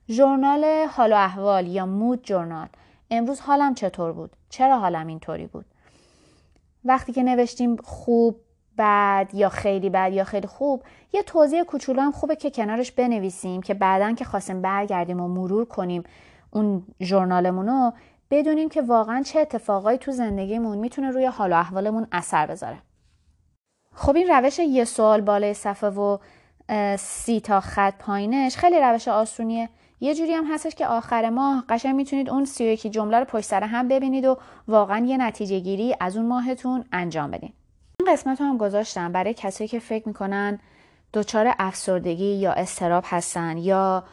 ژورنال 0.09 0.65
حال 0.89 1.13
و 1.13 1.15
احوال 1.15 1.67
یا 1.67 1.85
مود 1.85 2.23
جورنال 2.23 2.67
امروز 3.11 3.39
حالم 3.39 3.73
چطور 3.73 4.13
بود؟ 4.13 4.35
چرا 4.49 4.79
حالم 4.79 5.07
اینطوری 5.07 5.47
بود؟ 5.47 5.65
وقتی 6.85 7.13
که 7.13 7.23
نوشتیم 7.23 7.75
خوب 7.75 8.39
بد 8.77 9.29
یا 9.33 9.49
خیلی 9.49 9.89
بد 9.89 10.13
یا 10.13 10.23
خیلی 10.23 10.47
خوب 10.47 10.83
یه 11.13 11.23
توضیح 11.23 11.63
کوچولو 11.63 12.01
هم 12.01 12.11
خوبه 12.11 12.35
که 12.35 12.51
کنارش 12.51 12.91
بنویسیم 12.91 13.61
که 13.61 13.73
بعدا 13.73 14.13
که 14.13 14.25
خواستیم 14.25 14.61
برگردیم 14.61 15.19
و 15.21 15.27
مرور 15.27 15.65
کنیم 15.65 16.03
اون 16.51 16.83
ژورنالمون 17.01 17.67
رو 17.67 17.93
بدونیم 18.31 18.69
که 18.69 18.81
واقعا 18.81 19.21
چه 19.21 19.39
اتفاقایی 19.39 19.97
تو 19.97 20.11
زندگیمون 20.11 20.77
می‌تونه 20.77 21.11
روی 21.11 21.25
حال 21.25 21.53
و 21.53 21.55
احوالمون 21.55 22.07
اثر 22.11 22.47
بذاره. 22.47 22.77
خب 23.93 24.15
این 24.15 24.27
روش 24.27 24.59
یه 24.59 24.85
سوال 24.85 25.21
بالای 25.21 25.53
صفحه 25.53 25.89
و 25.89 26.17
سی 26.97 27.39
تا 27.39 27.59
خط 27.59 27.93
پایینش 27.99 28.57
خیلی 28.57 28.79
روش 28.79 29.07
آسونیه. 29.07 29.69
یه 29.99 30.15
جوری 30.15 30.33
هم 30.33 30.45
هستش 30.51 30.75
که 30.75 30.87
آخر 30.87 31.29
ماه 31.29 31.63
قشنگ 31.69 31.95
می‌تونید 31.95 32.29
اون 32.29 32.45
سی 32.45 32.77
جمله 32.77 33.19
رو 33.19 33.25
پشت 33.25 33.45
سر 33.45 33.63
هم 33.63 33.87
ببینید 33.87 34.25
و 34.25 34.37
واقعا 34.67 35.05
یه 35.05 35.17
نتیجه 35.17 35.59
گیری 35.59 35.95
از 35.99 36.17
اون 36.17 36.25
ماهتون 36.25 36.85
انجام 36.91 37.31
بدین. 37.31 37.53
قسمت 38.07 38.41
رو 38.41 38.47
هم 38.47 38.57
گذاشتم. 38.57 39.11
برای 39.11 39.33
کسایی 39.33 39.67
که 39.67 39.79
فکر 39.79 40.07
می‌کنن 40.07 40.59
دچار 41.13 41.53
افسردگی 41.59 42.33
یا 42.35 42.51
استراب 42.51 43.03
هستن 43.07 43.57
یا 43.57 44.03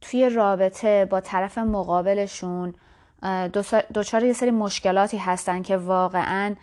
توی 0.00 0.28
رابطه 0.28 1.04
با 1.04 1.20
طرف 1.20 1.58
مقابلشون 1.58 2.74
دچار 3.94 4.24
یه 4.24 4.32
سری 4.32 4.50
مشکلاتی 4.50 5.16
هستن 5.16 5.62
که 5.62 5.76
واقعا 5.76 6.54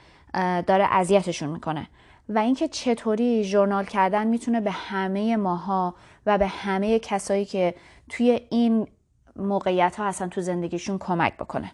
داره 0.68 0.88
اذیتشون 0.92 1.50
می‌کنه. 1.50 1.88
و 2.30 2.40
اینکه 2.40 2.68
چطوری 2.68 3.44
ژورنال 3.44 3.86
کردن 3.86 4.28
می‌تونه 4.28 4.62
به 4.62 4.72
همه 4.72 5.38
ماها 5.38 5.96
و 6.26 6.38
به 6.38 6.48
همه 6.48 7.00
کسایی 7.00 7.46
که 7.46 7.76
توی 8.10 8.42
این 8.50 8.88
موقعیت 9.36 9.96
ها 9.96 10.06
هستن 10.06 10.30
تو 10.30 10.42
زندگیشون 10.42 10.98
کمک 10.98 11.38
بکنه. 11.38 11.72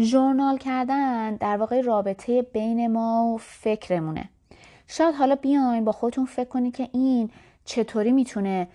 ژورنال 0.00 0.58
کردن 0.58 1.36
در 1.36 1.56
واقع 1.56 1.80
رابطه 1.80 2.42
بین 2.42 2.92
ما 2.92 3.32
و 3.34 3.38
فکرمونه. 3.38 4.28
شاید 4.86 5.14
حالا 5.14 5.34
بیاین 5.34 5.84
با 5.84 5.92
خودتون 5.92 6.24
فکر 6.24 6.48
کنید 6.48 6.76
که 6.76 6.88
این 6.92 7.30
چطوری 7.64 8.12
می‌تونه 8.12 8.68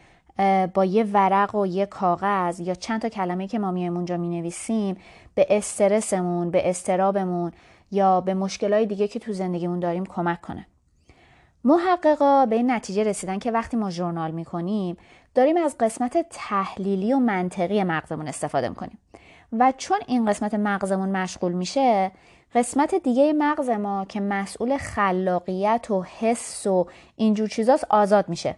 با 0.74 0.86
یه 0.86 1.04
ورق 1.04 1.56
و 1.56 1.68
یه 1.68 1.86
کاغذ 1.86 2.60
یا 2.60 2.74
چند 2.76 3.02
تا 3.02 3.10
کلمه 3.10 3.48
که 3.48 3.60
ما 3.60 3.72
میایم 3.72 3.96
اونجا 3.96 4.18
می 4.18 4.28
نویسیم 4.28 4.98
به 5.36 5.48
استرسمون 5.50 6.52
به 6.52 6.70
استرابمون 6.70 7.52
یا 7.92 8.22
به 8.22 8.34
مشکلهای 8.34 8.86
دیگه 8.86 9.08
که 9.08 9.20
تو 9.20 9.34
زندگیمون 9.34 9.80
داریم 9.80 10.06
کمک 10.06 10.42
کنه. 10.42 10.68
محققا 11.64 12.46
به 12.46 12.56
این 12.56 12.72
نتیجه 12.72 13.04
رسیدن 13.04 13.40
که 13.40 13.52
وقتی 13.52 13.78
ما 13.78 13.90
ژورنال 13.90 14.32
می‌کنیم 14.32 14.98
داریم 15.36 15.58
از 15.58 15.76
قسمت 15.80 16.26
تحلیلی 16.30 17.14
و 17.14 17.20
منطقی 17.20 17.84
مغزمون 17.84 18.28
استفاده 18.28 18.70
می‌کنیم. 18.70 18.98
و 19.60 19.74
چون 19.78 19.98
این 20.08 20.26
قسمت 20.26 20.54
مغزمون 20.54 21.10
مشغول 21.10 21.52
میشه 21.52 22.12
قسمت 22.56 22.96
دیگه 22.96 23.34
مغز 23.34 23.70
ما 23.70 24.06
که 24.06 24.20
مسئول 24.20 24.78
خلاقیت 24.78 25.92
و 25.92 26.04
حس 26.04 26.68
و 26.68 26.88
اینجور 27.16 27.48
چیزاست 27.48 27.86
آزاد 27.90 28.30
میشه. 28.30 28.56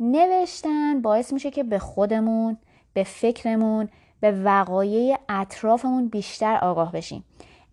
نوشتن 0.00 1.02
باعث 1.02 1.32
میشه 1.32 1.50
که 1.50 1.64
به 1.64 1.78
خودمون 1.78 2.56
به 2.94 3.04
فکرمون 3.04 3.88
به 4.20 4.32
وقایع 4.32 5.18
اطرافمون 5.28 6.08
بیشتر 6.08 6.56
آگاه 6.56 6.92
بشیم. 6.92 7.24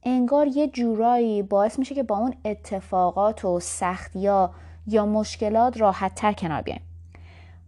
انگار 0.04 0.48
یه 0.48 0.68
جورایی 0.68 1.44
باعث 1.44 1.80
میشه 1.80 1.96
که 1.96 2.04
با 2.04 2.18
اون 2.18 2.34
اتفاقات 2.46 3.46
و 3.46 3.60
سختیا 3.60 4.52
یا 4.88 5.06
مشکلات 5.06 5.82
راحت 5.82 6.16
تر 6.16 6.34
کنار 6.34 6.62
بیایم. 6.62 6.82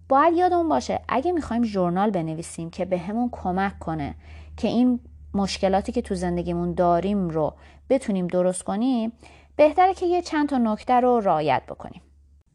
باید 0.09 0.33
یادمون 0.33 0.69
باشه 0.69 0.99
اگه 1.07 1.31
می‌خوایم 1.31 1.63
ژورنال 1.63 2.11
بنویسیم 2.11 2.69
که 2.69 2.85
به 2.85 2.97
همون 2.97 3.29
کمک 3.31 3.79
کنه 3.79 4.15
که 4.57 4.67
این 4.67 4.99
مشکلاتی 5.33 5.91
که 5.91 6.01
تو 6.01 6.15
زندگیمون 6.15 6.73
داریم 6.73 7.29
رو 7.29 7.53
بتونیم 7.89 8.27
درست 8.27 8.63
کنیم 8.63 9.13
بهتره 9.55 9.93
که 9.93 10.05
یه 10.05 10.21
چند 10.21 10.49
تا 10.49 10.57
نکته 10.57 10.93
رو 10.93 11.19
رعایت 11.19 11.63
بکنیم. 11.67 12.01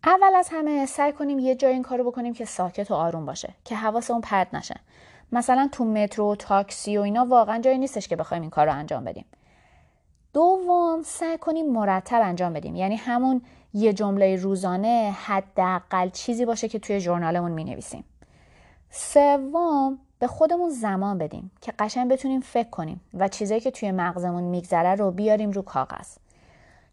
اول 0.05 0.35
از 0.37 0.49
همه 0.53 0.87
سعی 0.87 1.13
کنیم 1.13 1.39
یه 1.39 1.55
جای 1.55 1.73
این 1.73 1.83
کارو 1.83 2.05
بکنیم 2.11 2.35
که 2.35 2.45
ساکت 2.45 2.91
و 2.91 2.95
آروم 2.95 3.27
باشه 3.27 3.55
که 3.65 3.77
حواسمون 3.77 4.21
پرت 4.21 4.55
نشه. 4.55 4.81
مثلا 5.33 5.69
تو 5.73 5.85
مترو 5.85 6.37
تاکسی 6.37 6.99
و 6.99 7.01
اینا 7.01 7.25
واقعا 7.25 7.59
جایی 7.59 7.79
نیستش 7.79 8.09
که 8.09 8.17
بخوایم 8.17 8.41
این 8.41 8.51
کار 8.51 8.67
رو 8.67 8.73
انجام 8.73 9.05
بدیم. 9.05 9.25
دوم 10.35 11.03
سعی 11.05 11.39
کنیم 11.39 11.73
مرتب 11.73 12.21
انجام 12.25 12.53
بدیم. 12.53 12.77
یعنی 12.77 12.97
همون 12.97 13.43
یه 13.75 13.93
جمله 13.93 14.37
روزانه 14.37 15.17
حداقل 15.25 16.11
چیزی 16.11 16.45
باشه 16.45 16.69
که 16.69 16.79
توی 16.79 17.01
ژورنالمون 17.01 17.53
می 17.53 17.65
نویسیم 17.65 18.05
سوم 18.91 19.99
به 20.19 20.27
خودمون 20.27 20.71
زمان 20.71 21.19
بدیم 21.19 21.51
که 21.61 21.73
قشنگ 21.79 22.11
بتونیم 22.11 22.41
فکر 22.41 22.71
کنیم 22.71 23.01
و 23.15 23.29
چیزایی 23.29 23.61
که 23.61 23.71
توی 23.71 23.93
مغزمون 23.93 24.43
میگذره 24.43 24.95
رو 24.95 25.11
بیاریم 25.11 25.51
رو 25.51 25.63
کاغذ. 25.63 26.17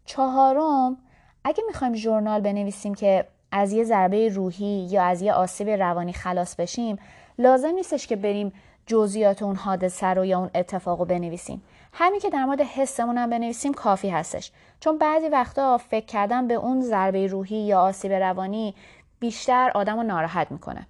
چهارم 0.04 0.96
اگه 1.44 1.64
می‌خوایم 1.66 1.94
ژورنال 1.94 2.40
بنویسیم 2.40 2.94
که 2.94 3.26
از 3.52 3.72
یه 3.72 3.84
ضربه 3.84 4.28
روحی 4.28 4.88
یا 4.90 5.02
از 5.02 5.22
یه 5.22 5.32
آسیب 5.32 5.68
روانی 5.68 6.12
خلاص 6.12 6.56
بشیم 6.56 6.98
لازم 7.38 7.68
نیستش 7.68 8.06
که 8.06 8.16
بریم 8.16 8.52
جزئیات 8.86 9.42
اون 9.42 9.56
حادثه 9.56 10.06
رو 10.06 10.24
یا 10.24 10.38
اون 10.38 10.50
اتفاق 10.54 10.98
رو 10.98 11.04
بنویسیم. 11.04 11.62
همین 11.92 12.20
که 12.20 12.30
در 12.30 12.44
مورد 12.44 12.60
حسمون 12.60 13.18
هم 13.18 13.30
بنویسیم 13.30 13.74
کافی 13.74 14.08
هستش. 14.08 14.52
چون 14.80 14.98
بعضی 14.98 15.28
وقتا 15.28 15.78
فکر 15.78 16.06
کردن 16.06 16.48
به 16.48 16.54
اون 16.54 16.80
ضربه 16.80 17.26
روحی 17.26 17.56
یا 17.56 17.80
آسیب 17.80 18.12
روانی 18.12 18.74
بیشتر 19.20 19.70
آدم 19.74 19.96
رو 19.96 20.02
ناراحت 20.02 20.52
می‌کنه. 20.52 20.86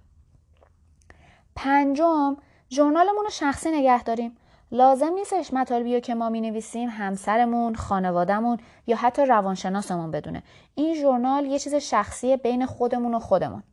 پنجم 1.57 2.37
ژورنالمون 2.69 3.23
رو 3.23 3.29
شخصی 3.29 3.71
نگه 3.71 4.03
داریم 4.03 4.37
لازم 4.71 5.13
نیستش 5.13 5.53
مطالبی 5.53 6.01
که 6.01 6.15
ما 6.15 6.29
می 6.29 6.41
نویسیم 6.41 6.89
همسرمون، 6.89 7.75
خانوادهمون 7.75 8.57
یا 8.87 8.95
حتی 8.95 9.25
روانشناسمون 9.25 10.11
بدونه. 10.11 10.43
این 10.75 10.95
ژورنال 10.95 11.45
یه 11.45 11.59
چیز 11.59 11.75
شخصی 11.75 12.37
بین 12.37 12.65
خودمون 12.65 13.13
و 13.13 13.19
خودمون. 13.19 13.63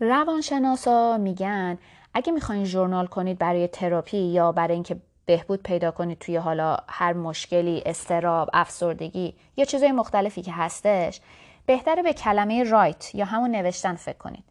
روانشناسا 0.00 1.18
میگن 1.18 1.78
اگه 2.14 2.32
می‌خواین 2.32 2.64
ژورنال 2.64 3.06
کنید 3.06 3.38
برای 3.38 3.68
تراپی 3.68 4.18
یا 4.18 4.52
برای 4.52 4.74
اینکه 4.74 5.00
بهبود 5.26 5.62
پیدا 5.62 5.90
کنید 5.90 6.18
توی 6.18 6.36
حالا 6.36 6.76
هر 6.88 7.12
مشکلی 7.12 7.82
استراب 7.86 8.50
افسردگی 8.52 9.34
یا 9.56 9.64
چیزهای 9.64 9.92
مختلفی 9.92 10.42
که 10.42 10.52
هستش 10.52 11.20
بهتره 11.66 12.02
به 12.02 12.12
کلمه 12.12 12.62
رایت 12.62 13.14
یا 13.14 13.24
همون 13.24 13.50
نوشتن 13.50 13.94
فکر 13.94 14.18
کنید 14.18 14.44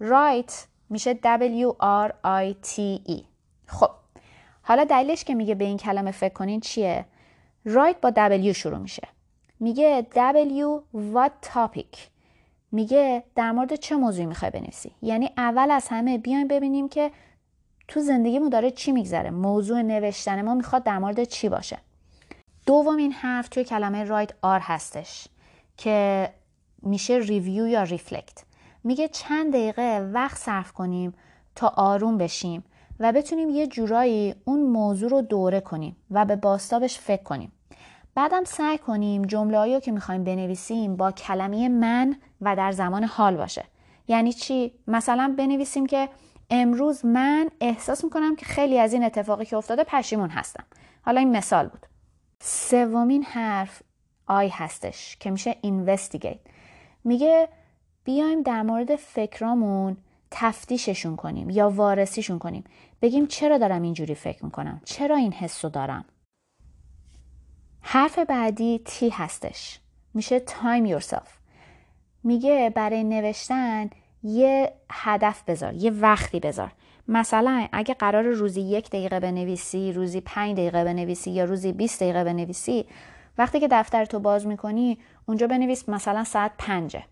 رایت 0.00 0.66
میشه 0.92 1.14
W 1.14 1.74
R 2.06 2.10
I 2.24 2.66
T 2.66 3.00
E. 3.10 3.22
خب 3.66 3.90
حالا 4.62 4.84
دلیلش 4.84 5.24
که 5.24 5.34
میگه 5.34 5.54
به 5.54 5.64
این 5.64 5.76
کلمه 5.76 6.10
فکر 6.10 6.32
کنین 6.32 6.60
چیه؟ 6.60 7.04
رایت 7.64 8.00
با 8.00 8.12
W 8.16 8.56
شروع 8.56 8.78
میشه. 8.78 9.08
میگه 9.60 10.06
W 10.14 10.80
what 11.14 11.48
topic 11.54 11.98
میگه 12.72 13.22
در 13.34 13.52
مورد 13.52 13.74
چه 13.74 13.96
موضوعی 13.96 14.26
می‌خوای 14.26 14.50
بنویسی؟ 14.50 14.92
یعنی 15.02 15.30
اول 15.36 15.70
از 15.70 15.88
همه 15.88 16.18
بیایم 16.18 16.48
ببینیم 16.48 16.88
که 16.88 17.10
تو 17.88 18.00
زندگیمون 18.00 18.48
داره 18.48 18.70
چی 18.70 18.92
میگذره. 18.92 19.30
موضوع 19.30 19.82
نوشتن 19.82 20.42
ما 20.42 20.54
می‌خواد 20.54 20.82
در 20.82 20.98
مورد 20.98 21.24
چی 21.24 21.48
باشه. 21.48 21.78
دومین 22.66 23.12
حرف 23.12 23.48
توی 23.48 23.64
کلمه 23.64 24.04
رایت 24.04 24.30
آر 24.42 24.60
هستش 24.62 25.28
که 25.76 26.28
میشه 26.82 27.14
ریویو 27.14 27.66
یا 27.66 27.82
ریفلکت 27.82 28.44
میگه 28.84 29.08
چند 29.08 29.52
دقیقه 29.52 30.10
وقت 30.12 30.38
صرف 30.38 30.72
کنیم 30.72 31.14
تا 31.54 31.72
آروم 31.76 32.18
بشیم 32.18 32.64
و 33.00 33.12
بتونیم 33.12 33.50
یه 33.50 33.66
جورایی 33.66 34.34
اون 34.44 34.62
موضوع 34.62 35.10
رو 35.10 35.22
دوره 35.22 35.60
کنیم 35.60 35.96
و 36.10 36.24
به 36.24 36.36
باستابش 36.36 36.98
فکر 36.98 37.22
کنیم. 37.22 37.52
بعدم 38.14 38.44
سعی 38.44 38.78
کنیم 38.78 39.22
جمله 39.22 39.80
که 39.80 39.92
می‌خوایم 39.92 40.24
بنویسیم 40.24 40.96
با 40.96 41.12
کلمه 41.12 41.68
من 41.68 42.16
و 42.40 42.56
در 42.56 42.72
زمان 42.72 43.04
حال 43.04 43.36
باشه. 43.36 43.64
یعنی 44.08 44.32
چی؟ 44.32 44.72
مثلا 44.86 45.34
بنویسیم 45.38 45.86
که 45.86 46.08
امروز 46.50 47.04
من 47.04 47.50
احساس 47.60 48.04
می‌کنم 48.04 48.36
که 48.36 48.46
خیلی 48.46 48.78
از 48.78 48.92
این 48.92 49.04
اتفاقی 49.04 49.44
که 49.44 49.56
افتاده 49.56 49.84
پشیمون 49.84 50.30
هستم. 50.30 50.64
حالا 51.02 51.20
این 51.20 51.36
مثال 51.36 51.68
بود. 51.68 51.86
سومین 52.40 53.22
حرف 53.22 53.82
آی 54.26 54.48
هستش 54.48 55.16
که 55.20 55.30
میشه 55.30 55.56
اینوستیگیت 55.60 56.38
میگه 57.04 57.48
بیایم 58.04 58.42
در 58.42 58.62
مورد 58.62 58.96
فکرامون 58.96 59.96
تفتیششون 60.30 61.16
کنیم 61.16 61.50
یا 61.50 61.70
وارسیشون 61.70 62.38
کنیم. 62.38 62.64
بگیم 63.02 63.26
چرا 63.26 63.58
دارم 63.58 63.82
اینجوری 63.82 64.14
فکر 64.14 64.44
می‌کنم؟ 64.44 64.80
چرا 64.84 65.16
این 65.16 65.32
حس 65.32 65.64
رو 65.64 65.70
دارم؟ 65.70 66.04
حرف 67.80 68.18
بعدی 68.18 68.80
تی 68.84 69.08
هستش. 69.08 69.80
میشه 70.14 70.42
time 70.46 70.88
yourself. 70.88 71.28
میگه 72.24 72.72
برای 72.74 73.04
نوشتن 73.04 73.90
یه 74.22 74.72
هدف 74.90 75.42
بذار 75.46 75.74
یه 75.74 75.90
وقتی 75.90 76.40
بذار. 76.40 76.72
مثلا 77.08 77.68
اگه 77.72 77.94
قرار 77.94 78.24
روزی 78.24 78.60
یک 78.60 78.88
دقیقه 78.90 79.20
بنویسی 79.20 79.92
روزی 79.92 80.20
پنج 80.20 80.52
دقیقه 80.52 80.84
بنویسی 80.84 81.30
یا 81.30 81.44
روزی 81.44 81.72
20 81.72 82.02
دقیقه 82.02 82.24
بنویسی 82.24 82.86
وقتی 83.38 83.60
که 83.60 83.68
دفتر 83.70 84.04
تو 84.04 84.18
باز 84.18 84.46
می‌کنی 84.46 84.98
اونجا 85.26 85.46
بنویس 85.46 85.88
مثلا 85.88 86.24
ساعت 86.24 86.52
پنجه. 86.58 87.04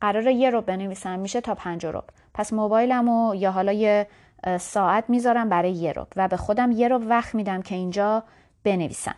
قرار 0.00 0.26
یه 0.26 0.50
رو 0.50 0.60
بنویسم 0.60 1.18
میشه 1.18 1.40
تا 1.40 1.54
پنج 1.54 1.86
رو 1.86 2.02
پس 2.34 2.52
موبایلمو 2.52 3.34
یا 3.34 3.50
حالا 3.50 3.72
یه 3.72 4.06
ساعت 4.60 5.04
می‌ذارم 5.10 5.48
برای 5.48 5.72
یه 5.72 5.92
رو 5.92 6.06
و 6.16 6.28
به 6.28 6.36
خودم 6.36 6.72
یه 6.72 6.88
رو 6.88 6.98
وقت 6.98 7.34
میدم 7.34 7.62
که 7.62 7.74
اینجا 7.74 8.22
بنویسم. 8.64 9.14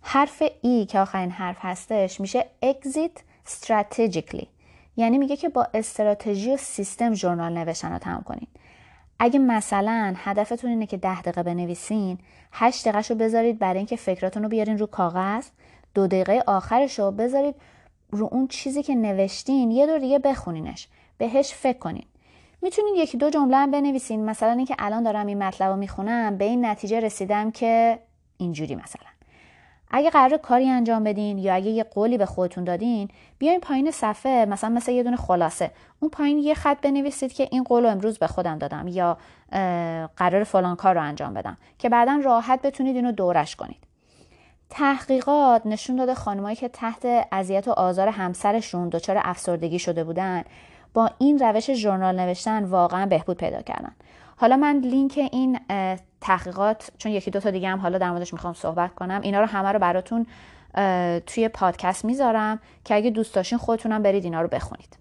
حرف 0.00 0.42
ای 0.62 0.86
که 0.86 1.00
آخرین 1.00 1.30
حرف 1.30 1.56
هستش 1.60 2.20
میشه 2.20 2.46
exit 2.64 3.20
strategically. 3.48 4.46
یعنی 4.96 5.18
میگه 5.18 5.36
که 5.36 5.48
با 5.48 5.66
استراتژی 5.74 6.54
و 6.54 6.56
سیستم 6.56 7.14
ژورنال 7.14 7.52
نوشتن 7.52 7.92
رو 7.92 7.98
تمام 7.98 8.22
کنین. 8.22 8.46
اگه 9.18 9.38
مثلا 9.38 10.14
هدفتون 10.16 10.70
اینه 10.70 10.86
که 10.86 10.96
ده 10.96 11.20
دقیقه 11.20 11.42
بنویسین 11.42 12.18
هشت 12.52 12.88
دقیقه 12.88 13.08
رو 13.08 13.14
بذارید 13.14 13.58
برای 13.58 13.78
اینکه 13.78 13.96
فکراتون 13.96 14.42
رو 14.42 14.48
بیارین 14.48 14.78
رو 14.78 14.86
کاغذ 14.86 15.46
دو 15.94 16.06
دقیقه 16.06 16.42
آخرش 16.46 16.98
رو 16.98 17.10
بذارید 17.10 17.54
رو 18.12 18.28
اون 18.32 18.46
چیزی 18.48 18.82
که 18.82 18.94
نوشتین 18.94 19.70
یه 19.70 19.86
دور 19.86 19.98
دیگه 19.98 20.18
بخونینش. 20.18 20.88
بهش 21.18 21.52
فکر 21.52 21.78
کنین. 21.78 22.04
می‌تونین 22.62 22.94
یکی 22.96 23.18
دو 23.18 23.30
جمله 23.30 23.56
هم 23.56 23.70
بنویسین. 23.70 24.24
مثلا 24.24 24.52
اینکه 24.52 24.74
الان 24.78 25.02
دارم 25.02 25.26
این 25.26 25.42
مطلب 25.42 25.70
رو 25.70 25.76
می‌خونم 25.76 26.38
به 26.38 26.44
این 26.44 26.66
نتیجه 26.66 27.00
رسیدم 27.00 27.50
که 27.50 27.98
اینجوری 28.36 28.74
مثلا. 28.74 29.06
اگه 29.94 30.10
قرار 30.10 30.36
کاری 30.36 30.68
انجام 30.68 31.04
بدین 31.04 31.38
یا 31.38 31.54
اگه 31.54 31.70
یه 31.70 31.84
قولی 31.84 32.18
به 32.18 32.26
خودتون 32.26 32.64
دادین 32.64 33.08
بیاین 33.38 33.60
پایین 33.60 33.90
صفحه 33.90 34.44
مثلا 34.44 34.70
مثل 34.70 34.92
یه 34.92 35.02
دونه 35.02 35.16
خلاصه. 35.16 35.70
اون 36.00 36.10
پایین 36.10 36.38
یه 36.38 36.54
خط 36.54 36.80
بنویسید 36.80 37.32
که 37.32 37.48
این 37.50 37.62
قول 37.62 37.82
رو 37.82 37.88
امروز 37.88 38.18
به 38.18 38.26
خودم 38.26 38.58
دادم 38.58 38.88
یا 38.88 39.18
قرار 40.16 40.44
فلان 40.44 40.76
کار 40.76 40.94
رو 40.94 41.02
انجام 41.02 41.34
بدم. 41.34 41.56
که 41.78 41.88
بعدا 41.88 42.20
راحت 42.24 42.62
بتونید 42.62 42.96
اینو 42.96 43.12
دورش 43.12 43.56
کنید. 43.56 43.91
تحقیقات 44.74 45.66
نشون 45.66 45.96
داده 45.96 46.14
خانمایی 46.14 46.56
که 46.56 46.68
تحت 46.68 47.06
اذیت 47.32 47.68
و 47.68 47.70
آزار 47.70 48.08
همسرشون 48.08 48.88
دچار 48.88 49.20
افسردگی 49.24 49.78
شده 49.78 50.04
بودن 50.04 50.42
با 50.94 51.10
این 51.18 51.38
روش 51.38 51.70
ژورنال 51.70 52.20
نوشتن 52.20 52.64
واقعا 52.64 53.06
بهبود 53.06 53.36
پیدا 53.36 53.62
کردن. 53.62 53.92
حالا 54.36 54.56
من 54.56 54.76
لینک 54.76 55.28
این 55.32 55.60
تحقیقات 56.20 56.90
چون 56.98 57.12
یکی 57.12 57.30
دو 57.30 57.40
تا 57.40 57.50
دیگه 57.50 57.68
هم 57.68 57.78
حالا 57.78 57.98
در 57.98 58.10
موردش 58.10 58.32
می‌خوام 58.32 58.54
صحبت 58.54 58.94
کنم 58.94 59.20
اینا 59.20 59.40
رو 59.40 59.46
همه 59.46 59.72
رو 59.72 59.78
براتون 59.78 60.26
توی 61.26 61.48
پادکست 61.48 62.04
می‌ذارم 62.04 62.60
که 62.84 62.94
اگه 62.94 63.10
دوست 63.10 63.34
داشتین 63.34 63.58
خودتونم 63.58 64.02
برید 64.02 64.24
اینا 64.24 64.42
رو 64.42 64.48
بخونید. 64.48 64.96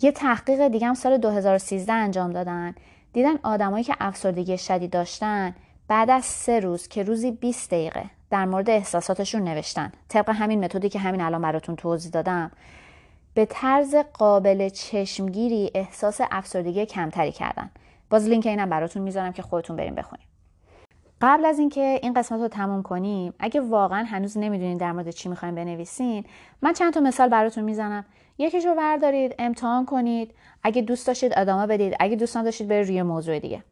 یه 0.00 0.12
تحقیق 0.12 0.68
دیگه 0.68 0.86
هم 0.86 0.94
سال 0.94 1.18
2013 1.18 1.92
انجام 1.92 2.32
دادن. 2.32 2.74
دیدن 3.12 3.38
آدمایی 3.42 3.84
که 3.84 3.94
افسردگی 4.00 4.58
شدید 4.58 4.90
داشتن 4.90 5.54
بعد 5.92 6.10
از 6.10 6.24
سه 6.24 6.60
روز 6.60 6.88
که 6.88 7.02
روزی 7.02 7.30
20 7.30 7.70
دقیقه 7.70 8.04
در 8.30 8.44
مورد 8.44 8.70
احساساتشون 8.70 9.42
نوشتن 9.42 9.92
طبق 10.08 10.30
همین 10.30 10.64
متدی 10.64 10.88
که 10.88 10.98
همین 10.98 11.20
الان 11.20 11.42
براتون 11.42 11.76
توضیح 11.76 12.10
دادم 12.12 12.50
به 13.34 13.44
طرز 13.44 13.94
قابل 13.94 14.68
چشمگیری 14.68 15.70
احساس 15.74 16.20
افسردگی 16.30 16.86
کمتری 16.86 17.32
کردن. 17.32 17.70
باز 18.10 18.28
لینک 18.28 18.46
اینم 18.46 18.70
براتون 18.70 19.02
می‌ذارم 19.02 19.32
که 19.32 19.42
خودتون 19.42 19.76
بریم 19.76 19.94
بخونیم 19.94 20.26
قبل 21.20 21.44
از 21.44 21.58
اینکه 21.58 22.00
این 22.02 22.14
قسمت 22.14 22.40
رو 22.40 22.48
تموم 22.48 22.82
کنیم 22.82 23.34
اگه 23.38 23.60
واقعا 23.60 24.04
هنوز 24.04 24.38
نمی‌دونین 24.38 24.76
در 24.76 24.92
مورد 24.92 25.10
چی 25.10 25.28
می‌خوایم 25.28 25.54
بنویسین 25.54 26.24
من 26.62 26.72
چند 26.72 26.92
تا 26.94 27.00
مثال 27.00 27.28
براتون 27.28 27.64
می‌زنم. 27.64 28.04
یکیش 28.38 28.64
رو 28.66 28.74
بردارید 28.74 29.34
امتحان 29.38 29.86
کنید. 29.86 30.34
اگه 30.62 30.82
دوست 30.82 31.06
داشتید 31.06 31.32
ادامه 31.36 31.66
بدید. 31.66 31.96
اگه 32.00 32.16
دوست 32.16 32.36
نداشتید 32.36 32.68
برید 32.68 32.88
روی 32.88 33.02
موضوع 33.02 33.38
دیگه. 33.38 33.62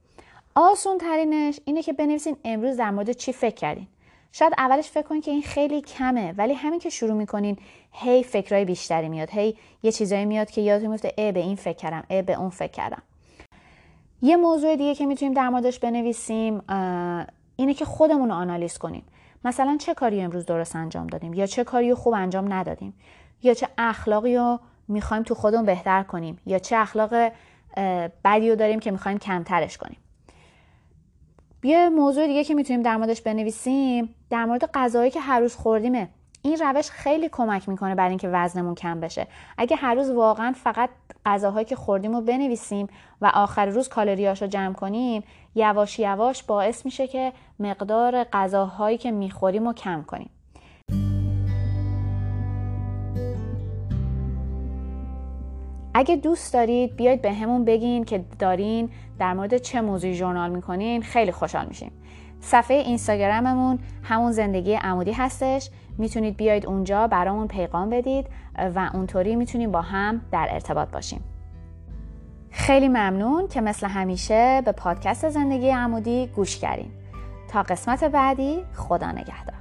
آسون 0.55 0.99
ترینش 0.99 1.61
اینه 1.65 1.83
که 1.83 1.93
بنویسین 1.93 2.37
امروز 2.45 2.77
در 2.77 2.91
مورد 2.91 3.13
چی 3.13 3.33
فکر 3.33 3.55
کردین. 3.55 3.87
شاید 4.33 4.53
اولش 4.59 4.91
فکر 4.91 5.03
کنید 5.03 5.25
که 5.25 5.31
این 5.31 5.43
خیلی 5.43 5.81
کمه 5.81 6.35
ولی 6.37 6.55
همین 6.55 6.79
که 6.79 6.91
شروع 6.91 7.13
می‌کنین 7.13 7.59
هی 7.93 8.23
فکرای 8.23 8.65
بیشتری 8.65 9.09
میاد 9.09 9.31
هی 9.31 9.57
یه 9.83 9.93
چیزایی 9.93 10.25
میاد 10.25 10.51
که 10.51 10.61
یادتون 10.61 10.91
میفته 10.91 11.13
ای 11.19 11.33
به 11.33 11.41
این 11.41 11.57
فکر 11.57 11.77
کردم 11.77 12.05
ای 12.09 12.23
به 12.23 12.35
اون 12.35 12.51
فکر 12.51 12.73
کردم. 12.73 13.03
یه 14.23 14.37
موضوع 14.37 14.77
دیگه 14.77 14.95
که 14.95 15.07
می‌تونیم 15.07 15.35
در 15.35 15.49
موردش 15.49 15.79
بنویسیم 15.79 16.63
اینه 17.57 17.75
که 17.75 17.85
خودمون 17.85 18.29
رو 18.29 18.35
آنالیز 18.35 18.79
کنیم. 18.79 19.05
مثلا 19.45 19.77
چه 19.81 19.95
کاری 19.95 20.21
امروز 20.21 20.47
درست 20.47 20.77
انجام 20.77 21.07
دادیم؟ 21.07 21.35
یا 21.35 21.47
چه 21.47 21.65
کاری 21.65 21.95
خوب 21.95 22.15
انجام 22.15 22.53
ندادیم؟ 22.53 22.95
یا 23.43 23.55
چه 23.55 23.69
اخلاقی 23.79 24.37
رو 24.37 24.61
می‌خوایم 24.89 25.23
تو 25.23 25.35
خودمون 25.35 25.67
بهتر 25.67 26.03
کنیم؟ 26.03 26.39
یا 26.47 26.59
چه 26.59 26.77
اخلاق 26.77 27.33
بدی 28.25 28.51
رو 28.51 28.57
داریم 28.57 28.81
که 28.81 28.91
می‌خوایم 28.91 29.19
کمترش 29.19 29.79
کنیم؟ 29.79 29.97
یه 31.63 31.89
موضوع 31.89 32.27
دیگه 32.27 32.45
که 32.45 32.55
می‌تونیم 32.55 32.83
در 32.83 32.97
موردش 32.97 33.23
بنویسیم. 33.23 34.15
در 34.31 34.45
مورد 34.45 34.71
غذایی 34.75 35.11
که 35.11 35.21
هر 35.21 35.41
روز 35.41 35.57
خوردیمه. 35.57 36.09
این 36.43 36.57
روش 36.61 36.91
خیلی 36.91 37.29
کمک 37.29 37.69
می‌کنه 37.69 37.95
برای 37.95 38.09
اینکه 38.09 38.29
وزنمون 38.29 38.75
کم 38.75 39.01
بشه. 39.01 39.27
اگه 39.59 39.77
هر 39.77 39.95
روز 39.95 40.11
واقعا 40.11 40.53
فقط 40.53 40.91
غذاهایی 41.27 41.65
که 41.65 41.77
خوردیم 41.77 42.17
رو 42.17 42.21
بنویسیم 42.21 42.87
و 43.21 43.31
آخر 43.35 43.67
روز 43.67 43.89
کالریاش 43.89 44.43
رو 44.43 44.49
جمع 44.49 44.75
کنیم 44.75 45.23
یواش 45.55 45.99
یواش 45.99 46.43
باعث 46.43 46.85
میشه 46.85 47.07
که 47.07 47.33
مقدار 47.59 48.25
غذاهایی 48.25 48.99
که 48.99 49.11
می‌خوریم 49.11 49.67
رو 49.67 49.73
کم 49.73 50.03
کنیم. 50.03 50.31
اگه 55.95 56.17
دوست 56.17 56.53
دارید 56.53 56.97
بیاید 56.97 57.23
به 57.23 57.33
همون 57.33 57.65
بگین 57.65 58.05
که 58.05 58.25
دارین 58.39 58.91
در 59.19 59.35
مورد 59.35 59.57
چه 59.57 59.81
موضوعی 59.81 60.15
ژورنال 60.15 60.51
می‌کنین 60.51 61.03
خیلی 61.03 61.33
خوشحال 61.33 61.67
میشیم. 61.67 61.93
صفحه 62.41 62.77
اینستاگراممون 62.77 63.79
همون 64.03 64.33
زندگی 64.33 64.75
عمودی 64.75 65.13
هستش. 65.13 65.71
می‌تونید 65.99 66.37
بیاید 66.37 66.67
اونجا 66.67 67.07
برامون 67.07 67.49
پیغام 67.49 67.91
بدید 67.91 68.27
و 68.75 68.91
اونطوری 68.95 69.37
می‌تونیم 69.37 69.73
با 69.73 69.81
هم 69.81 70.21
در 70.33 70.49
ارتباط 70.51 70.89
باشیم. 70.89 71.25
خیلی 72.51 72.89
ممنون 72.89 73.49
که 73.49 73.61
مثل 73.61 73.87
همیشه 73.87 74.63
به 74.65 74.73
پادکست 74.73 75.29
زندگی 75.29 75.71
عمودی 75.71 76.27
گوش 76.27 76.59
کردین. 76.59 76.91
تا 77.49 77.63
قسمت 77.63 78.05
بعدی 78.05 78.63
خدا 78.75 79.13
نگهدار. 79.13 79.60